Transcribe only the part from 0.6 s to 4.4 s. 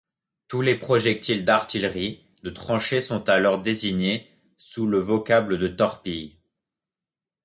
les projectiles d'artillerie de tranchée sont alors désignés